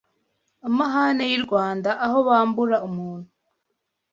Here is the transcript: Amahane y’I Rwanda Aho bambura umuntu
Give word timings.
Amahane 0.67 1.23
y’I 1.31 1.39
Rwanda 1.45 1.89
Aho 2.05 2.17
bambura 2.27 2.77
umuntu 2.87 3.29